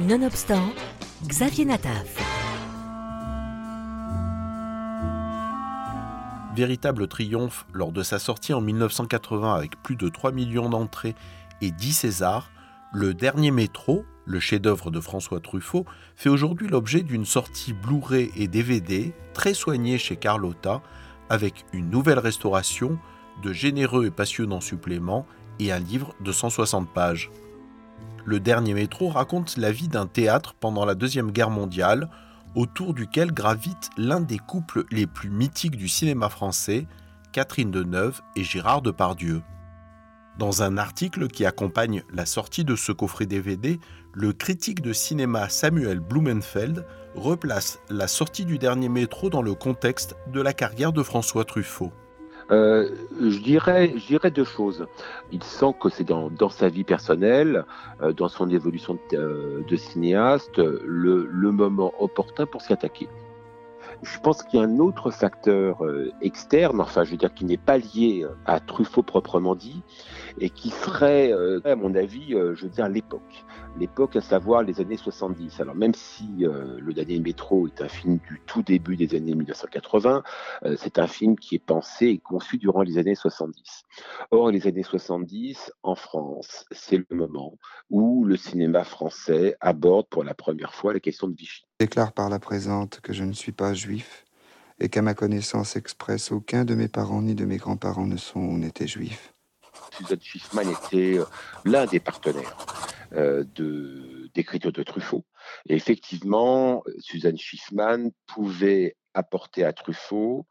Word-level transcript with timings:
Nonobstant, 0.00 0.72
Xavier 1.28 1.64
Nataf. 1.64 2.18
Véritable 6.56 7.06
triomphe 7.06 7.64
lors 7.72 7.92
de 7.92 8.02
sa 8.02 8.18
sortie 8.18 8.52
en 8.52 8.60
1980 8.60 9.54
avec 9.54 9.80
plus 9.84 9.94
de 9.94 10.08
3 10.08 10.32
millions 10.32 10.68
d'entrées 10.68 11.14
et 11.60 11.70
10 11.70 11.92
Césars, 11.92 12.50
le 12.92 13.14
dernier 13.14 13.52
métro, 13.52 14.04
le 14.26 14.40
chef-d'œuvre 14.40 14.90
de 14.90 14.98
François 14.98 15.38
Truffaut, 15.38 15.86
fait 16.16 16.28
aujourd'hui 16.28 16.66
l'objet 16.66 17.02
d'une 17.02 17.24
sortie 17.24 17.72
Blu-ray 17.72 18.32
et 18.36 18.48
DVD 18.48 19.14
très 19.32 19.54
soignée 19.54 19.98
chez 19.98 20.16
Carlotta, 20.16 20.82
avec 21.30 21.64
une 21.72 21.88
nouvelle 21.88 22.18
restauration, 22.18 22.98
de 23.44 23.52
généreux 23.52 24.06
et 24.06 24.10
passionnants 24.10 24.60
suppléments 24.60 25.24
et 25.60 25.70
un 25.70 25.78
livre 25.78 26.16
de 26.20 26.32
160 26.32 26.92
pages. 26.92 27.30
Le 28.26 28.40
dernier 28.40 28.72
métro 28.72 29.08
raconte 29.08 29.58
la 29.58 29.70
vie 29.70 29.88
d'un 29.88 30.06
théâtre 30.06 30.54
pendant 30.58 30.86
la 30.86 30.94
Deuxième 30.94 31.30
Guerre 31.30 31.50
mondiale, 31.50 32.08
autour 32.54 32.94
duquel 32.94 33.32
gravite 33.32 33.90
l'un 33.98 34.20
des 34.20 34.38
couples 34.38 34.84
les 34.90 35.06
plus 35.06 35.28
mythiques 35.28 35.76
du 35.76 35.88
cinéma 35.88 36.30
français, 36.30 36.86
Catherine 37.32 37.70
Deneuve 37.70 38.22
et 38.34 38.44
Gérard 38.44 38.80
Depardieu. 38.80 39.42
Dans 40.38 40.62
un 40.62 40.78
article 40.78 41.28
qui 41.28 41.44
accompagne 41.44 42.02
la 42.12 42.26
sortie 42.26 42.64
de 42.64 42.76
ce 42.76 42.92
coffret 42.92 43.26
DVD, 43.26 43.78
le 44.14 44.32
critique 44.32 44.80
de 44.80 44.92
cinéma 44.92 45.48
Samuel 45.48 46.00
Blumenfeld 46.00 46.86
replace 47.14 47.78
la 47.90 48.08
sortie 48.08 48.44
du 48.44 48.58
dernier 48.58 48.88
métro 48.88 49.30
dans 49.30 49.42
le 49.42 49.54
contexte 49.54 50.16
de 50.32 50.40
la 50.40 50.52
carrière 50.52 50.92
de 50.92 51.02
François 51.02 51.44
Truffaut. 51.44 51.92
Euh, 52.50 52.90
je, 53.20 53.38
dirais, 53.38 54.30
deux 54.30 54.44
choses. 54.44 54.86
Il 55.32 55.42
sent 55.42 55.74
que 55.80 55.88
c'est 55.88 56.04
dans, 56.04 56.48
sa 56.50 56.68
vie 56.68 56.84
personnelle, 56.84 57.64
euh, 58.02 58.12
dans 58.12 58.28
son 58.28 58.48
évolution 58.50 58.98
de, 59.10 59.16
euh, 59.16 59.76
cinéaste, 59.76 60.58
le, 60.58 61.50
moment 61.50 61.92
opportun 61.98 62.46
pour 62.46 62.62
s'y 62.62 62.72
attaquer. 62.72 63.08
Je 64.02 64.18
pense 64.18 64.42
qu'il 64.42 64.60
y 64.60 64.62
a 64.62 64.66
un 64.66 64.78
autre 64.80 65.10
facteur 65.10 65.82
externe, 66.20 66.80
enfin 66.80 67.04
je 67.04 67.12
veux 67.12 67.16
dire 67.16 67.32
qui 67.32 67.44
n'est 67.44 67.56
pas 67.56 67.78
lié 67.78 68.26
à 68.44 68.60
Truffaut 68.60 69.02
proprement 69.02 69.54
dit, 69.54 69.82
et 70.40 70.50
qui 70.50 70.70
serait, 70.70 71.32
à 71.64 71.76
mon 71.76 71.94
avis, 71.94 72.30
je 72.30 72.64
veux 72.64 72.68
dire 72.68 72.88
l'époque 72.88 73.44
l'époque, 73.78 74.16
à 74.16 74.20
savoir 74.20 74.62
les 74.62 74.80
années 74.80 74.96
70. 74.96 75.60
Alors 75.60 75.74
même 75.74 75.94
si 75.94 76.28
euh, 76.42 76.78
Le 76.80 76.92
Dernier 76.92 77.18
Métro 77.18 77.66
est 77.66 77.80
un 77.82 77.88
film 77.88 78.18
du 78.28 78.40
tout 78.46 78.62
début 78.62 78.96
des 78.96 79.14
années 79.14 79.34
1980, 79.34 80.22
euh, 80.64 80.76
c'est 80.78 80.98
un 80.98 81.06
film 81.06 81.36
qui 81.36 81.56
est 81.56 81.64
pensé 81.64 82.06
et 82.06 82.18
conçu 82.18 82.58
durant 82.58 82.82
les 82.82 82.98
années 82.98 83.14
70. 83.14 83.82
Or, 84.30 84.50
les 84.50 84.66
années 84.66 84.82
70, 84.82 85.72
en 85.82 85.94
France, 85.94 86.64
c'est 86.70 86.98
le 87.08 87.16
moment 87.16 87.58
où 87.90 88.24
le 88.24 88.36
cinéma 88.36 88.84
français 88.84 89.56
aborde 89.60 90.06
pour 90.08 90.24
la 90.24 90.34
première 90.34 90.74
fois 90.74 90.92
la 90.92 91.00
question 91.00 91.28
de 91.28 91.34
Vichy. 91.34 91.64
Je 91.80 91.86
déclare 91.86 92.12
par 92.12 92.28
la 92.28 92.38
présente 92.38 93.00
que 93.00 93.12
je 93.12 93.24
ne 93.24 93.32
suis 93.32 93.52
pas 93.52 93.74
juif 93.74 94.24
et 94.80 94.88
qu'à 94.88 95.02
ma 95.02 95.14
connaissance 95.14 95.76
expresse, 95.76 96.32
aucun 96.32 96.64
de 96.64 96.74
mes 96.74 96.88
parents 96.88 97.22
ni 97.22 97.34
de 97.34 97.44
mes 97.44 97.58
grands-parents 97.58 98.06
ne 98.06 98.16
sont 98.16 98.40
ou 98.40 98.58
n'étaient 98.58 98.88
juifs. 98.88 99.34
Suzanne 99.96 100.20
Schiffman 100.20 100.68
était 100.70 101.18
euh, 101.18 101.24
l'un 101.64 101.86
des 101.86 102.00
partenaires 102.00 102.56
euh, 103.14 103.44
d'écriture 104.34 104.72
de, 104.72 104.82
Truffaut. 104.82 105.24
Et 105.66 105.74
effectivement, 105.74 106.82
Suzanne 106.98 107.38
Schiffman 107.38 108.10
pouvait 108.26 108.96
apporter 109.14 109.64
à 109.64 109.72
Truffaut 109.72 110.46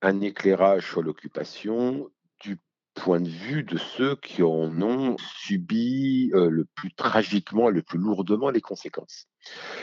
un 0.00 0.20
éclairage 0.20 0.88
sur 0.88 1.02
l'occupation 1.02 2.08
point 2.98 3.20
de 3.20 3.28
vue 3.28 3.62
de 3.62 3.78
ceux 3.78 4.16
qui 4.16 4.42
en 4.42 4.82
ont 4.82 5.16
subi 5.18 6.30
euh, 6.34 6.50
le 6.50 6.64
plus 6.64 6.92
tragiquement, 6.92 7.70
le 7.70 7.82
plus 7.82 7.98
lourdement 7.98 8.50
les 8.50 8.60
conséquences. 8.60 9.26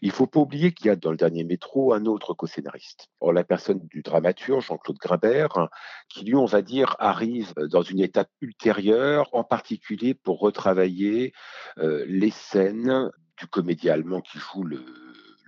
Il 0.00 0.10
faut 0.10 0.26
pas 0.26 0.40
oublier 0.40 0.72
qu'il 0.72 0.86
y 0.86 0.90
a 0.90 0.96
dans 0.96 1.10
le 1.10 1.16
dernier 1.16 1.44
métro 1.44 1.92
un 1.92 2.06
autre 2.06 2.34
co-scénariste. 2.34 3.08
La 3.22 3.44
personne 3.44 3.80
du 3.88 4.02
dramaturge, 4.02 4.66
Jean-Claude 4.66 4.98
Grimbert, 4.98 5.68
qui 6.08 6.24
lui, 6.24 6.36
on 6.36 6.46
va 6.46 6.62
dire, 6.62 6.96
arrive 6.98 7.52
dans 7.56 7.82
une 7.82 8.00
étape 8.00 8.30
ultérieure, 8.40 9.28
en 9.32 9.44
particulier 9.44 10.14
pour 10.14 10.40
retravailler 10.40 11.32
euh, 11.78 12.04
les 12.06 12.30
scènes 12.30 13.10
du 13.36 13.46
comédien 13.46 13.94
allemand 13.94 14.20
qui 14.20 14.38
joue 14.38 14.62
le, 14.62 14.84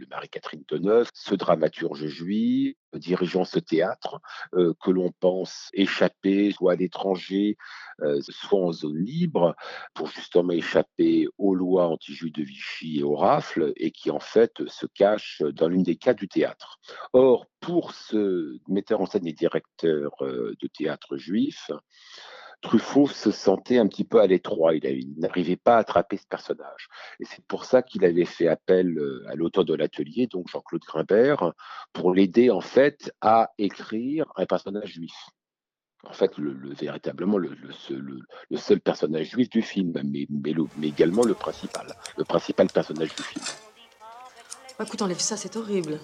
le 0.00 0.06
Marie-Catherine 0.10 0.64
Deneuve, 0.66 1.10
ce 1.14 1.34
dramaturge 1.34 2.06
juif, 2.06 2.74
dirigeant 2.94 3.44
ce 3.44 3.58
théâtre, 3.58 4.20
euh, 4.54 4.72
que 4.82 4.90
l'on 4.90 5.12
pense 5.20 5.68
échapper 5.74 6.50
soit 6.52 6.72
à 6.72 6.76
l'étranger, 6.76 7.56
euh, 8.00 8.18
soit 8.22 8.60
en 8.60 8.72
zone 8.72 8.98
libre, 8.98 9.54
pour 9.94 10.08
justement 10.08 10.52
échapper 10.52 11.28
aux 11.36 11.54
lois 11.54 11.88
anti-juifs 11.88 12.32
de 12.32 12.42
Vichy 12.42 13.00
et 13.00 13.02
aux 13.02 13.14
rafles, 13.14 13.72
et 13.76 13.90
qui 13.90 14.10
en 14.10 14.20
fait 14.20 14.66
se 14.68 14.86
cache 14.86 15.42
dans 15.52 15.68
l'une 15.68 15.82
des 15.82 15.96
cas 15.96 16.14
du 16.14 16.28
théâtre. 16.28 16.80
Or, 17.12 17.46
pour 17.60 17.92
ce 17.92 18.58
metteur 18.68 19.02
en 19.02 19.06
scène 19.06 19.26
et 19.26 19.34
directeur 19.34 20.12
euh, 20.22 20.54
de 20.60 20.66
théâtre 20.66 21.18
juif, 21.18 21.70
Truffaut 22.60 23.08
se 23.08 23.30
sentait 23.30 23.78
un 23.78 23.86
petit 23.86 24.04
peu 24.04 24.20
à 24.20 24.26
l'étroit. 24.26 24.74
Il, 24.74 25.14
n'arrivait 25.16 25.56
pas 25.56 25.76
à 25.76 25.78
attraper 25.78 26.18
ce 26.18 26.26
personnage. 26.26 26.88
Et 27.18 27.24
c'est 27.24 27.44
pour 27.46 27.64
ça 27.64 27.82
qu'il 27.82 28.04
avait 28.04 28.26
fait 28.26 28.48
appel 28.48 28.98
euh, 28.98 29.24
à 29.28 29.34
l'auteur 29.34 29.64
de 29.64 29.74
l'atelier, 29.74 30.26
donc 30.26 30.48
Jean-Claude 30.48 30.82
Grimbert, 30.82 31.52
pour 31.92 32.12
l'aider 32.12 32.50
en 32.50 32.60
fait 32.60 33.12
à 33.20 33.50
écrire 33.58 34.26
un 34.36 34.44
personnage 34.44 34.92
juif. 34.92 35.14
En 36.04 36.12
fait, 36.12 36.36
le, 36.38 36.74
véritablement 36.74 37.36
le, 37.36 37.54
seul 38.56 38.80
personnage 38.80 39.30
juif 39.30 39.50
du 39.50 39.60
film, 39.60 39.92
mais, 40.04 40.26
mais, 40.30 40.88
également 40.88 41.24
le 41.24 41.34
principal, 41.34 41.86
le 42.16 42.24
principal 42.24 42.68
personnage 42.68 43.14
du 43.14 43.22
film. 43.22 43.44
Écoute, 44.80 45.02
enlève 45.02 45.18
ça, 45.18 45.36
c'est 45.36 45.56
horrible. 45.56 46.00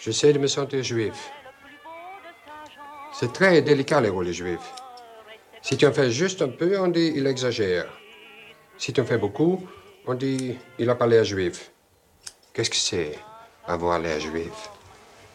J'essaie 0.00 0.32
de 0.34 0.38
me 0.38 0.46
sentir 0.46 0.82
juif. 0.82 1.30
C'est 3.20 3.32
très 3.32 3.60
délicat, 3.62 4.00
les 4.00 4.10
rôles 4.10 4.30
juifs. 4.30 4.72
Si 5.60 5.76
tu 5.76 5.84
en 5.88 5.92
fais 5.92 6.08
juste 6.08 6.40
un 6.40 6.50
peu, 6.50 6.78
on 6.78 6.86
dit 6.86 7.12
il 7.16 7.26
exagère. 7.26 7.88
Si 8.76 8.92
tu 8.92 9.00
en 9.00 9.04
fais 9.04 9.18
beaucoup, 9.18 9.66
on 10.06 10.14
dit 10.14 10.56
il 10.78 10.88
a 10.88 10.94
pas 10.94 11.08
l'air 11.08 11.24
juif. 11.24 11.72
Qu'est-ce 12.52 12.70
que 12.70 12.76
c'est 12.76 13.18
avoir 13.66 13.98
l'air 13.98 14.20
juif? 14.20 14.70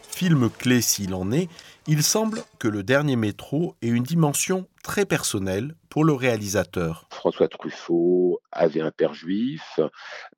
Film 0.00 0.48
clé 0.48 0.80
s'il 0.80 1.12
en 1.12 1.30
est, 1.30 1.50
il 1.86 2.02
semble 2.02 2.42
que 2.58 2.68
le 2.68 2.82
dernier 2.82 3.16
métro 3.16 3.74
ait 3.82 3.88
une 3.88 4.02
dimension 4.02 4.66
très 4.82 5.04
personnelle 5.04 5.74
pour 5.90 6.04
le 6.04 6.14
réalisateur. 6.14 7.06
François 7.10 7.48
Truffaut 7.48 8.40
avait 8.50 8.80
un 8.80 8.92
père 8.92 9.12
juif, 9.12 9.78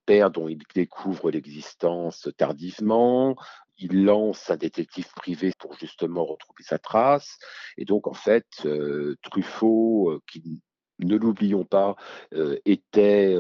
père 0.05 0.33
dont 0.33 0.49
il 0.49 0.59
découvre 0.75 1.31
l'existence 1.31 2.29
tardivement, 2.37 3.37
il 3.79 4.05
lance 4.05 4.51
un 4.51 4.57
détective 4.57 5.09
privé 5.15 5.53
pour 5.59 5.77
justement 5.79 6.25
retrouver 6.25 6.63
sa 6.63 6.79
trace. 6.79 7.39
Et 7.77 7.85
donc, 7.85 8.07
en 8.07 8.15
fait, 8.15 8.47
euh, 8.65 9.17
Truffaut, 9.23 10.11
euh, 10.11 10.23
qui 10.31 10.63
ne 10.99 11.17
l'oublions 11.17 11.65
pas, 11.65 11.95
euh, 12.33 12.57
était 12.65 13.37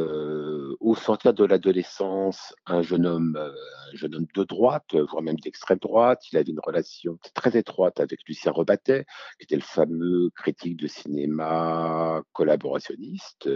au 0.78 0.94
centre 0.94 1.32
de 1.32 1.42
l'adolescence 1.42 2.54
un 2.66 2.82
jeune 2.82 3.06
homme, 3.06 3.36
un 3.38 3.96
jeune 3.96 4.14
homme 4.14 4.26
de 4.34 4.44
droite, 4.44 4.94
voire 4.94 5.22
même 5.22 5.36
d'extrême 5.36 5.78
droite. 5.78 6.20
Il 6.30 6.36
avait 6.36 6.50
une 6.50 6.60
relation 6.60 7.18
très 7.32 7.56
étroite 7.56 7.98
avec 7.98 8.20
Lucien 8.28 8.52
Rebattet, 8.52 9.06
qui 9.38 9.44
était 9.44 9.56
le 9.56 9.62
fameux 9.62 10.28
critique 10.36 10.76
de 10.76 10.86
cinéma 10.86 12.22
collaborationniste 12.34 13.48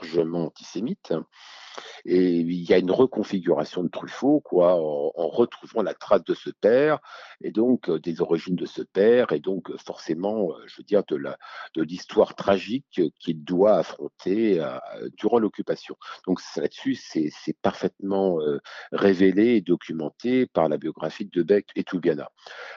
largement 0.00 0.46
antisémite. 0.46 1.12
Et 2.04 2.40
il 2.40 2.70
y 2.70 2.72
a 2.72 2.78
une 2.78 2.90
reconfiguration 2.90 3.82
de 3.82 3.88
Truffaut, 3.88 4.40
quoi, 4.40 4.74
en, 4.76 5.28
retrouvant 5.28 5.82
la 5.82 5.94
trace 5.94 6.22
de 6.22 6.34
ce 6.34 6.50
père, 6.50 7.00
et 7.40 7.50
donc 7.50 7.88
euh, 7.88 7.98
des 7.98 8.20
origines 8.20 8.54
de 8.54 8.66
ce 8.66 8.82
père, 8.82 9.32
et 9.32 9.40
donc 9.40 9.70
euh, 9.70 9.76
forcément, 9.78 10.52
euh, 10.52 10.62
je 10.66 10.76
veux 10.78 10.84
dire, 10.84 11.02
de 11.08 11.16
la 11.16 11.36
de 11.74 11.82
l'histoire 11.82 12.36
tragique 12.36 13.00
qu'il 13.18 13.42
doit 13.42 13.78
affronter 13.78 14.64
durant 15.16 15.38
l'occupation. 15.38 15.96
Donc 16.26 16.40
là-dessus, 16.56 16.94
c'est 16.94 17.56
parfaitement 17.62 18.38
révélé 18.92 19.56
et 19.56 19.60
documenté 19.60 20.46
par 20.46 20.68
la 20.68 20.78
biographie 20.78 21.26
de 21.26 21.42
Beck 21.42 21.68
et 21.74 21.84
Toubiana. 21.84 22.30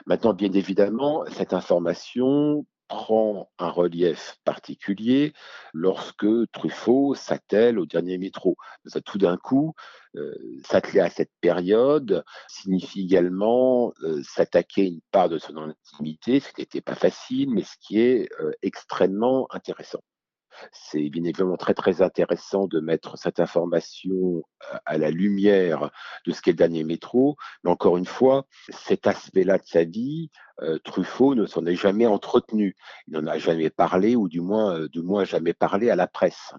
Maintenant, 0.06 0.34
bien 0.34 0.52
évidemment, 0.52 1.24
cette 1.30 1.52
information 1.52 2.66
prend 2.88 3.50
un 3.58 3.68
relief 3.70 4.38
particulier 4.44 5.32
lorsque 5.72 6.26
Truffaut 6.52 7.14
s'attelle 7.14 7.78
au 7.78 7.86
dernier 7.86 8.18
métro. 8.18 8.56
Tout 9.04 9.18
d'un 9.18 9.36
coup, 9.36 9.74
euh, 10.16 10.34
s'atteler 10.64 11.00
à 11.00 11.10
cette 11.10 11.32
période 11.40 12.24
signifie 12.48 13.02
également 13.02 13.92
euh, 14.02 14.22
s'attaquer 14.22 14.86
une 14.86 15.00
part 15.12 15.28
de 15.28 15.38
son 15.38 15.56
intimité, 15.56 16.40
ce 16.40 16.52
qui 16.52 16.62
n'était 16.62 16.80
pas 16.80 16.94
facile, 16.94 17.50
mais 17.50 17.62
ce 17.62 17.76
qui 17.80 18.00
est 18.00 18.28
euh, 18.40 18.52
extrêmement 18.62 19.46
intéressant. 19.50 20.00
C'est 20.72 21.08
bien 21.10 21.24
évidemment 21.24 21.56
très 21.56 21.74
très 21.74 22.02
intéressant 22.02 22.66
de 22.66 22.80
mettre 22.80 23.18
cette 23.18 23.40
information 23.40 24.42
à 24.84 24.98
la 24.98 25.10
lumière 25.10 25.90
de 26.26 26.32
ce 26.32 26.42
qu'est 26.42 26.52
le 26.52 26.56
dernier 26.56 26.84
métro, 26.84 27.36
mais 27.64 27.70
encore 27.70 27.96
une 27.96 28.06
fois, 28.06 28.46
cet 28.70 29.06
aspect-là 29.06 29.58
de 29.58 29.66
sa 29.66 29.84
vie, 29.84 30.30
euh, 30.62 30.78
Truffaut 30.80 31.34
ne 31.34 31.46
s'en 31.46 31.64
est 31.66 31.76
jamais 31.76 32.06
entretenu. 32.06 32.76
Il 33.06 33.14
n'en 33.14 33.26
a 33.26 33.38
jamais 33.38 33.70
parlé, 33.70 34.16
ou 34.16 34.28
du 34.28 34.40
moins, 34.40 34.76
euh, 34.76 34.88
du 34.88 35.02
moins 35.02 35.24
jamais 35.24 35.54
parlé 35.54 35.90
à 35.90 35.96
la 35.96 36.06
presse. 36.06 36.52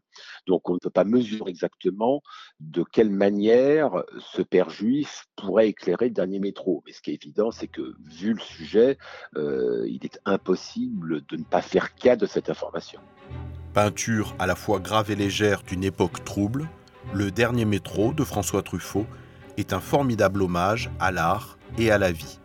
Donc 0.47 0.69
on 0.69 0.73
ne 0.73 0.79
peut 0.79 0.89
pas 0.89 1.03
mesurer 1.03 1.49
exactement 1.49 2.21
de 2.59 2.83
quelle 2.83 3.09
manière 3.09 4.03
ce 4.19 4.41
père 4.41 4.69
juif 4.69 5.25
pourrait 5.35 5.67
éclairer 5.69 6.05
le 6.05 6.13
dernier 6.13 6.39
métro. 6.39 6.81
Mais 6.85 6.93
ce 6.93 7.01
qui 7.01 7.11
est 7.11 7.25
évident, 7.25 7.51
c'est 7.51 7.67
que 7.67 7.93
vu 8.05 8.33
le 8.33 8.39
sujet, 8.39 8.97
euh, 9.35 9.85
il 9.87 10.05
est 10.05 10.19
impossible 10.25 11.25
de 11.25 11.37
ne 11.37 11.43
pas 11.43 11.61
faire 11.61 11.95
cas 11.95 12.15
de 12.15 12.25
cette 12.25 12.49
information. 12.49 13.01
Peinture 13.73 14.35
à 14.39 14.47
la 14.47 14.55
fois 14.55 14.79
grave 14.79 15.11
et 15.11 15.15
légère 15.15 15.61
d'une 15.61 15.83
époque 15.83 16.23
trouble, 16.25 16.67
Le 17.13 17.31
dernier 17.31 17.65
métro 17.65 18.13
de 18.13 18.23
François 18.23 18.61
Truffaut 18.61 19.05
est 19.57 19.73
un 19.73 19.79
formidable 19.79 20.41
hommage 20.41 20.89
à 20.99 21.11
l'art 21.11 21.57
et 21.77 21.91
à 21.91 21.97
la 21.97 22.11
vie. 22.11 22.38